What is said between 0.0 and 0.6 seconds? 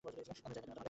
আমিও যাই না